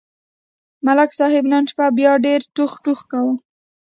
ملک 0.85 1.11
صاحب 1.19 1.43
نن 1.51 1.63
شپه 1.69 1.85
بیا 1.97 2.13
ډېر 2.25 2.39
ټوخ 2.55 2.71
ټوخ 2.83 2.99
کاوه. 3.09 3.33